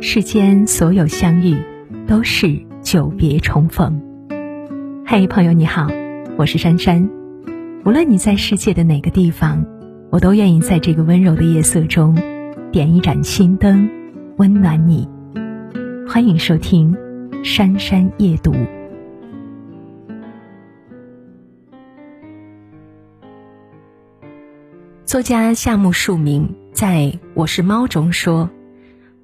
[0.00, 1.56] 世间所有相遇，
[2.06, 4.00] 都是久别重逢。
[5.04, 5.88] 嘿，朋友你好，
[6.36, 7.10] 我是珊珊。
[7.84, 9.66] 无论你在世界的哪个地方，
[10.10, 12.16] 我都愿意在这个温柔的夜色中，
[12.70, 13.90] 点一盏心灯，
[14.36, 15.08] 温暖你。
[16.08, 16.94] 欢迎收听
[17.44, 18.52] 《珊珊夜读》。
[25.04, 28.48] 作家夏目漱溟在我是猫中说。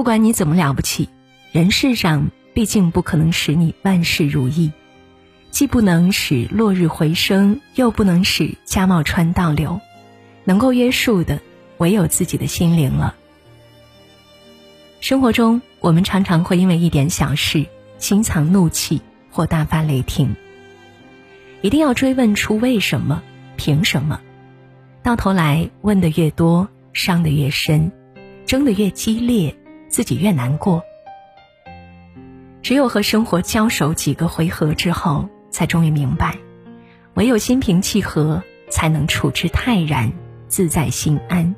[0.00, 1.10] 不管你怎么了不起，
[1.52, 4.72] 人世上毕竟不可能使你万事如意，
[5.50, 9.78] 既不能使落日回升，又不能使家茂川倒流，
[10.44, 11.38] 能够约束的
[11.76, 13.14] 唯有自己的心灵了。
[15.00, 17.66] 生活中，我们常常会因为一点小事
[17.98, 20.34] 心藏怒气或大发雷霆，
[21.60, 23.22] 一定要追问出为什么、
[23.58, 24.18] 凭什么，
[25.02, 27.92] 到头来问的越多，伤的越深，
[28.46, 29.54] 争的越激烈。
[29.90, 30.84] 自己越难过，
[32.62, 36.38] 只有和生活交手几个回合之后，才终于明白，
[37.14, 40.12] 唯有心平气和，才能处之泰然，
[40.46, 41.54] 自在心安。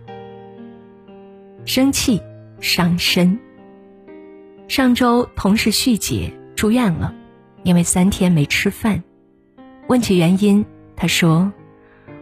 [1.66, 2.20] 生气
[2.58, 3.38] 伤身。
[4.66, 7.14] 上周同事旭姐住院了，
[7.64, 9.05] 因为三天没吃饭。
[9.88, 10.64] 问起原因，
[10.97, 11.53] 她说：“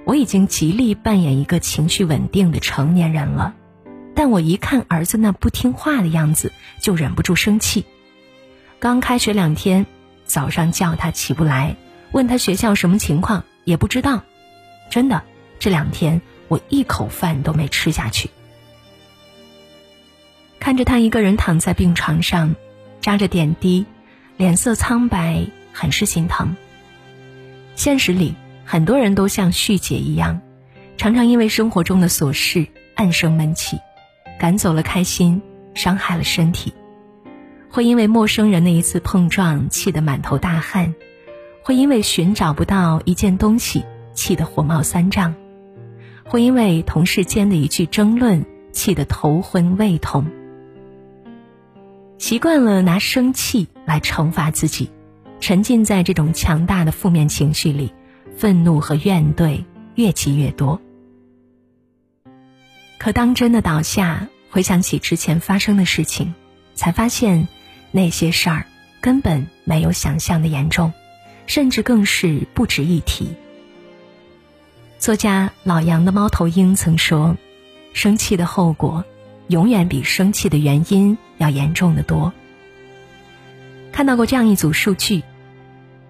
[0.05, 3.55] 我已经极力扮演一个情绪稳定的成年人了。”
[4.21, 7.87] 但我一看儿子那不听话的样子，就忍不住生气。
[8.79, 9.87] 刚开学两天，
[10.27, 11.75] 早上叫他起不来，
[12.13, 14.23] 问他学校什么情况也不知道。
[14.91, 15.23] 真的，
[15.59, 18.29] 这两天我一口饭都没吃下去。
[20.59, 22.55] 看着他一个人躺在病床上，
[23.01, 23.87] 扎着点滴，
[24.37, 26.55] 脸色苍白，很是心疼。
[27.75, 28.35] 现实里，
[28.67, 30.43] 很多人都像旭姐一样，
[30.99, 33.79] 常常因为生活中的琐事暗生闷气。
[34.41, 35.43] 赶走了开心，
[35.75, 36.73] 伤害了身体；
[37.69, 40.95] 会因为陌生人的一次碰撞气得满头大汗；
[41.63, 43.85] 会因为寻找不到一件东西
[44.15, 45.35] 气得火冒三丈；
[46.25, 48.43] 会因为同事间的一句争论
[48.73, 50.25] 气得头昏胃痛。
[52.17, 54.89] 习惯了拿生气来惩罚自己，
[55.39, 57.93] 沉浸在这种强大的负面情绪里，
[58.39, 59.63] 愤怒和怨怼
[59.97, 60.81] 越积越多。
[63.01, 66.35] 可当真的倒下，回想起之前发生的事情，
[66.75, 67.49] 才发现
[67.93, 68.67] 那些事儿
[69.01, 70.93] 根本没有想象的严重，
[71.47, 73.29] 甚至更是不值一提。
[74.99, 77.39] 作家老杨的猫头鹰曾说
[77.95, 79.03] ：“生气的后果，
[79.49, 82.35] 永远比生气的原因要严重的多。”
[83.93, 85.23] 看到过这样一组数据：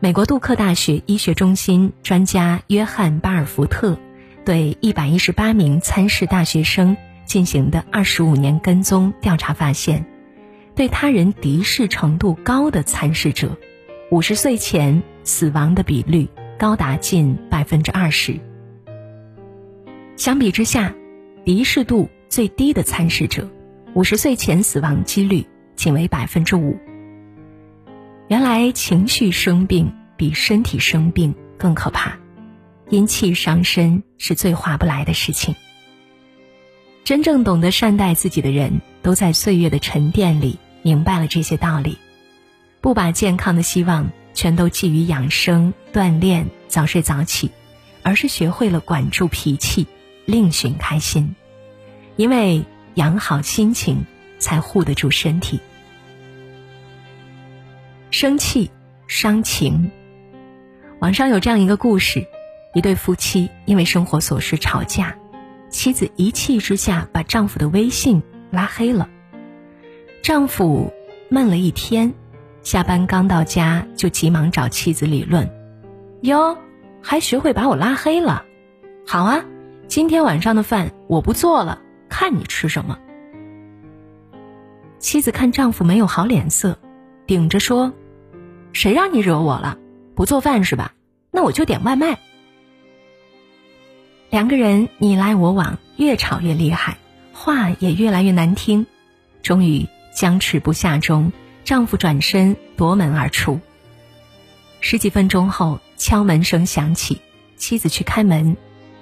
[0.00, 3.96] 美国杜克大学医学中心专家约翰巴尔福特。
[4.44, 10.04] 对一百一十八名参试大学生进行的二十五年跟踪调查发现，
[10.74, 13.56] 对他人敌视程度高的参试者，
[14.10, 18.40] 五十岁前死亡的比率高达近百分之二十。
[20.16, 20.94] 相比之下，
[21.44, 23.48] 敌视度最低的参试者，
[23.94, 25.46] 五十岁前死亡几率
[25.76, 26.76] 仅为百分之五。
[28.28, 32.19] 原来情绪生病比身体生病更可怕。
[32.90, 35.54] 阴气伤身是最划不来的事情。
[37.04, 41.98] 真正懂得善待自己的人，都在岁月的沉淀里明白了这些道理，
[42.80, 47.50] 不把健康的希望全都寄于养生、锻炼、早睡早起，
[48.02, 49.86] 而是学会了管住脾气，
[50.26, 51.34] 另寻开心。
[52.16, 52.64] 因为
[52.94, 54.04] 养好心情，
[54.38, 55.60] 才护得住身体。
[58.10, 58.68] 生气
[59.06, 59.92] 伤情。
[60.98, 62.26] 网上有这样一个故事。
[62.72, 65.16] 一对夫妻因为生活琐事吵架，
[65.70, 69.08] 妻子一气之下把丈夫的微信拉黑了。
[70.22, 70.92] 丈夫
[71.28, 72.14] 闷了一天，
[72.62, 75.50] 下班刚到家就急忙找妻子理论
[76.22, 76.56] ：“哟，
[77.02, 78.44] 还学会把我拉黑了？
[79.04, 79.44] 好啊，
[79.88, 82.96] 今天晚上的饭我不做了，看你吃什么。”
[85.00, 86.78] 妻子看丈夫没有好脸色，
[87.26, 87.92] 顶着说
[88.72, 89.76] ：“谁让你惹我了？
[90.14, 90.92] 不做饭是吧？
[91.32, 92.16] 那我就点外卖。”
[94.30, 96.98] 两个人你来我往，越吵越厉害，
[97.32, 98.86] 话也越来越难听。
[99.42, 101.32] 终于僵持不下中，
[101.64, 103.58] 丈夫转身夺门而出。
[104.80, 107.20] 十几分钟后，敲门声响起，
[107.56, 108.56] 妻子去开门，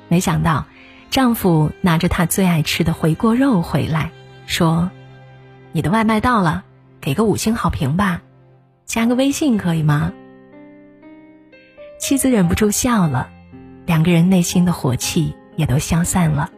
[0.08, 0.64] 没想到
[1.10, 4.10] 丈夫拿着他最爱吃的回锅肉回来，
[4.46, 4.90] 说
[5.72, 6.64] ：“你的外卖到了，
[7.02, 8.22] 给个五星好评吧，
[8.86, 10.10] 加个微信可以吗？”
[12.00, 13.28] 妻子忍不住笑了。
[13.88, 16.50] 两个人内心的火气也都消散了。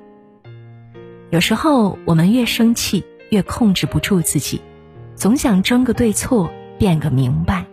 [1.30, 4.60] 有时候我们越生气，越控制不住自己，
[5.14, 7.66] 总想争个对错，辩个明白，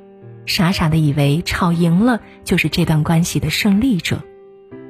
[0.46, 4.22] 傻傻的以为吵赢了就是这段关系的胜利者，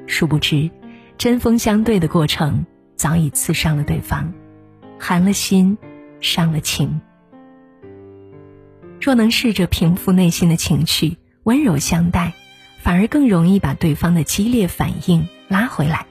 [0.06, 0.70] 殊不知，
[1.16, 4.34] 针锋相对的过程早已刺伤了对方，
[5.00, 5.78] 寒了心，
[6.20, 7.00] 伤了情。
[9.00, 12.34] 若能试着平复内心的情绪，温柔相待，
[12.88, 16.06] 反而更容易把对方的激烈反应拉回来。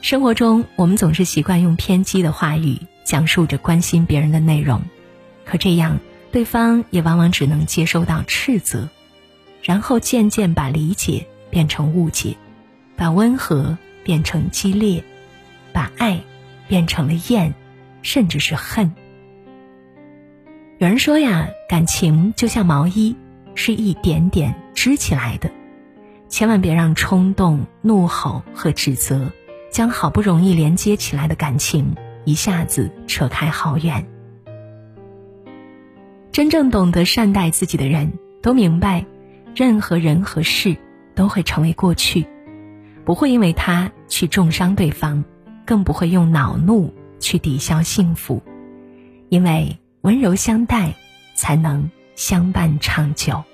[0.00, 4.80] 生活中，我们总是习惯用偏激的话语讲述着关心别人的内容，
[5.44, 5.98] 可这样，
[6.30, 8.88] 对方也往往只能接收到斥责，
[9.62, 12.34] 然后渐渐把理解变成误解，
[12.96, 15.04] 把温和变成激烈，
[15.70, 16.18] 把爱
[16.66, 17.52] 变成了厌，
[18.00, 18.90] 甚至是恨。
[20.78, 23.14] 有人说呀，感情就像毛衣，
[23.54, 25.48] 是一点点织起来的，
[26.28, 29.30] 千万别让冲动、怒吼和指责。
[29.70, 31.94] 将好不容易连接起来的感情
[32.24, 34.04] 一下子扯开好远。
[36.32, 38.12] 真正懂得善待自己的人
[38.42, 39.06] 都明白，
[39.54, 40.76] 任何人和事
[41.14, 42.26] 都会成为过去，
[43.04, 45.22] 不会因为他去重伤对方，
[45.64, 48.42] 更不会用恼怒去抵消幸福，
[49.28, 50.96] 因为温柔相待，
[51.36, 53.44] 才能相伴长久。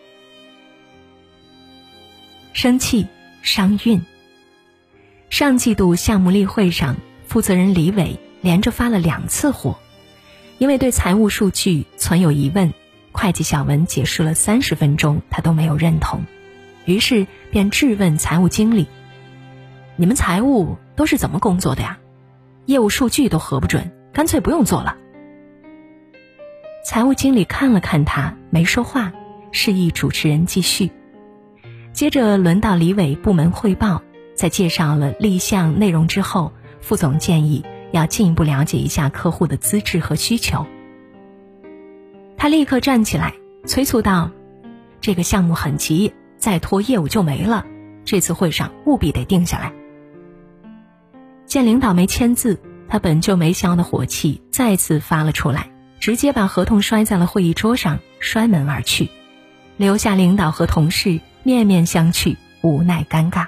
[2.60, 3.06] 生气
[3.40, 4.02] 伤运。
[5.31, 6.96] 上季度项目例会上，
[7.28, 9.78] 负责人李伟连着发了两次火，
[10.58, 12.75] 因为对财务数据存有疑问，
[13.12, 16.25] 会计小文解释了三十分钟，他都没有认同，
[16.84, 18.88] 于是便质问财务经理
[19.94, 21.96] ：“你们财务都是怎么工作的呀？
[22.66, 24.96] 业务数据都核不准，干脆不用做了。”
[26.84, 29.12] 财务经理看了看他，没说话，
[29.52, 30.90] 示意主持人继续。
[31.99, 34.00] 接着轮到李伟部门汇报。
[34.37, 40.65] 在介绍了立项内容之后，副总建议要进一步了解一下客户的资质和需求。
[42.37, 43.35] 他立刻站起来
[43.67, 44.31] 催促道
[45.03, 47.67] ：“这个项目很急，再拖业务就没了。
[48.05, 49.73] 这次会上务必得定下来。”
[51.47, 59.11] 见领导没签字，他本就没消的火气再次发了出来，直接把合同摔在了会议桌上，摔门而去，
[59.77, 61.19] 留下领导和同事
[61.49, 63.47] 面面相觑，无奈尴尬。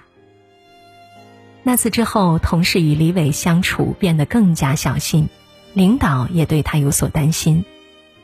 [1.63, 5.29] 那次之后，同事与李伟相处变得更加小心，
[5.75, 7.63] 领导也对他有所担心。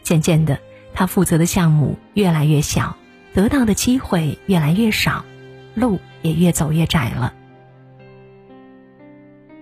[0.02, 0.60] 渐渐的，
[0.94, 2.96] 他负责的项目越来越小，
[3.34, 5.26] 得到的机会越来越少，
[5.74, 7.34] 路也越走越窄了。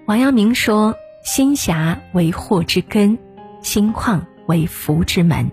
[0.06, 0.94] 王阳明说
[1.26, 3.18] ：“心狭为祸之根，
[3.62, 5.50] 心旷为福之门。”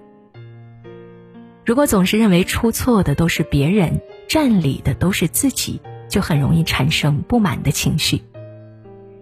[1.66, 5.82] 如果总是认为出错的都是别人，占理的都是自己。
[6.08, 8.22] 就很容易产生不满的情绪，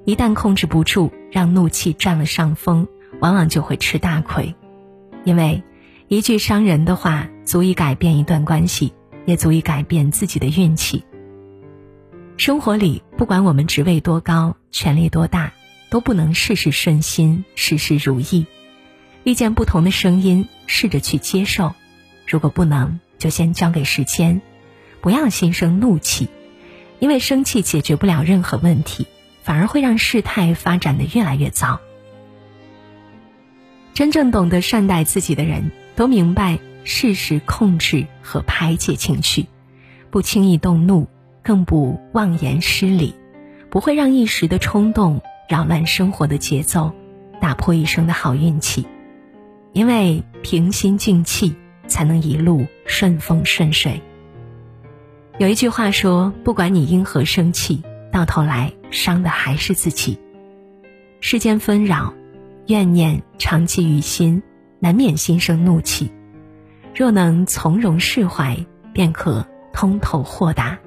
[0.05, 2.87] 一旦控制不住，让怒气占了上风，
[3.21, 4.55] 往往就会吃大亏。
[5.23, 5.61] 因为
[6.07, 8.91] 一句伤人的话，足以改变一段关系，
[9.27, 11.03] 也足以改变自己的运气。
[12.37, 15.53] 生活里，不管我们职位多高，权力多大，
[15.91, 18.47] 都不能事事顺心，事事如意。
[19.25, 21.75] 遇见不同的声音，试着去接受；
[22.25, 24.41] 如果不能，就先交给时间，
[25.01, 26.29] 不要心生怒气。
[26.99, 29.07] 因为生气解决不了任何问题，
[29.41, 31.79] 反而会让事态发展的越来越糟。
[33.93, 39.45] 真正懂得善待自己的人，都明白适时控制和排解情绪，
[40.09, 41.07] 不轻易动怒，
[41.41, 43.15] 更不妄言失礼，
[43.69, 46.93] 不会让一时的冲动扰乱生活的节奏，
[47.39, 48.85] 打破一生的好运气。
[49.71, 51.55] 因为平心静气，
[51.87, 54.01] 才能一路顺风顺水。
[55.39, 57.81] 有一句话说：“不管你因何生气，
[58.11, 60.19] 到头来伤的还是自己。
[61.21, 62.13] 世间纷扰，
[62.67, 64.43] 怨念长积于心，
[64.79, 66.11] 难免心生怒气。
[66.93, 68.57] 若能从容释怀，
[68.91, 70.77] 便可通透豁达。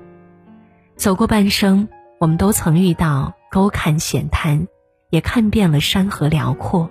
[0.97, 1.89] 走过半生，
[2.21, 4.69] 我们都曾遇到沟坎险滩，
[5.09, 6.91] 也看遍了山河辽阔。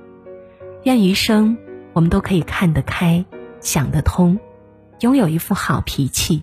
[0.84, 1.56] 愿余生，
[1.94, 3.24] 我们都可以看得开，
[3.60, 4.40] 想得通，
[5.02, 6.42] 拥有一副好脾气。”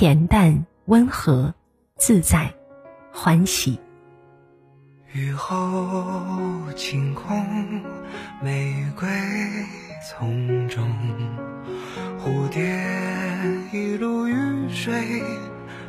[0.00, 1.52] 恬淡温和，
[1.98, 2.50] 自在
[3.12, 3.78] 欢喜。
[5.12, 7.44] 雨后晴空，
[8.42, 9.06] 玫瑰
[10.08, 10.90] 丛中，
[12.18, 12.62] 蝴蝶
[13.74, 14.34] 一路雨
[14.70, 15.22] 水，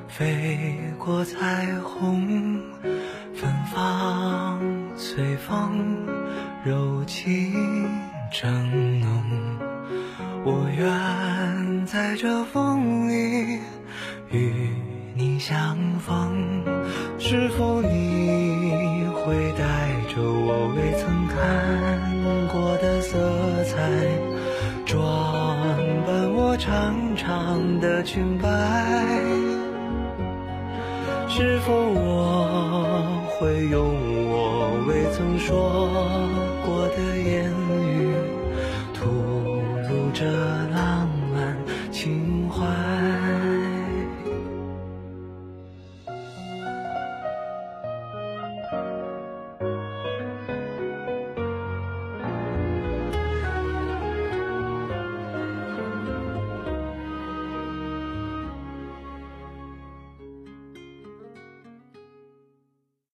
[0.10, 2.62] 飞过彩虹，
[3.34, 4.60] 芬芳
[4.98, 6.06] 随风，
[6.66, 7.90] 柔情
[8.30, 9.24] 正浓。
[10.44, 13.62] 我愿在这风里。
[14.32, 14.70] 与
[15.14, 16.64] 你相逢，
[17.20, 21.38] 是否你会带着我未曾看
[22.48, 23.18] 过的色
[23.66, 23.78] 彩？
[24.86, 24.98] 装
[26.06, 28.50] 扮我长长的裙摆，
[31.30, 33.86] 是否我会用
[34.30, 36.21] 我未曾说